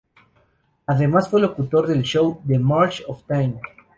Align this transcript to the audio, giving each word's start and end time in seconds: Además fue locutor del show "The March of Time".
Además 0.87 1.29
fue 1.29 1.39
locutor 1.41 1.85
del 1.85 2.01
show 2.01 2.41
"The 2.47 2.57
March 2.57 3.03
of 3.05 3.23
Time". 3.27 3.61